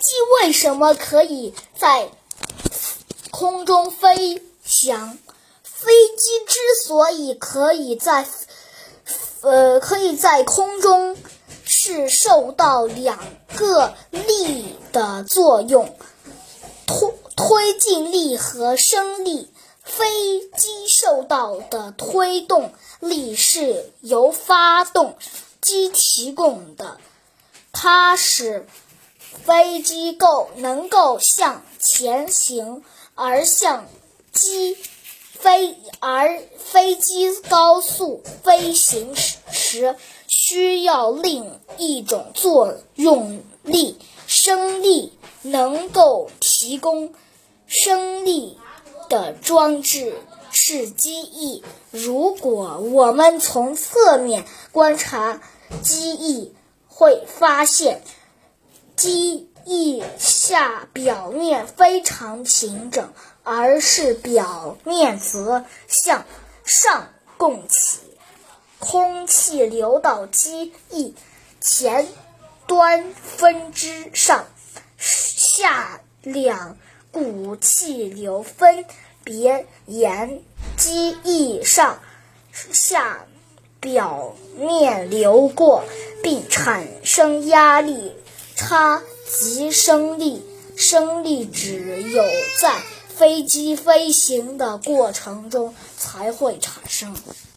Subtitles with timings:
[0.00, 2.08] 机为什么可以在
[3.30, 5.18] 空中飞翔？
[5.62, 8.26] 飞机之所以可以在
[9.42, 11.16] 呃可以在空中，
[11.64, 13.18] 是受到两
[13.56, 15.94] 个力的作用，
[16.86, 19.52] 推推进力和升力。
[19.82, 25.16] 飞机受到的推动力是由发动
[25.60, 26.98] 机提供的，
[27.72, 28.68] 它使
[29.44, 32.82] 飞机够能够向前行，
[33.14, 33.86] 而向
[34.32, 34.76] 机
[35.32, 39.96] 飞而飞机高速飞行时
[40.28, 47.14] 需要另一种作用力升力，能够提供
[47.66, 48.58] 升力。
[49.08, 50.14] 的装置
[50.52, 51.64] 是机翼。
[51.90, 55.42] 如果我们从侧面观察
[55.82, 56.54] 机翼，
[56.86, 58.04] 会发现
[59.00, 66.26] 机翼下表面非常平整，而是表面则向
[66.66, 68.00] 上拱起，
[68.78, 71.14] 空气流到机翼
[71.62, 72.08] 前
[72.66, 74.44] 端分支上
[74.98, 76.76] 下两。
[77.10, 78.84] 股气流分
[79.24, 80.42] 别沿
[80.76, 81.98] 机翼上
[82.52, 83.26] 下
[83.80, 85.82] 表面流过，
[86.22, 88.14] 并产生压力
[88.60, 90.42] 它即升力。
[90.80, 92.24] 升力只有
[92.58, 92.74] 在
[93.14, 97.14] 飞机飞行的过程中才会产生。